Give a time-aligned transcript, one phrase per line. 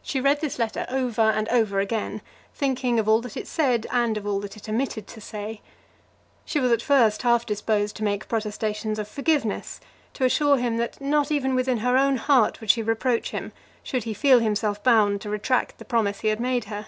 [0.00, 2.22] She read this letter over and over again,
[2.54, 5.60] thinking of all that it said and of all that it omitted to say.
[6.46, 9.80] She was at first half disposed to make protestations of forgiveness,
[10.14, 13.52] to assure him that not even within her own heart would she reproach him,
[13.82, 16.86] should he feel himself bound to retract the promise he had made her.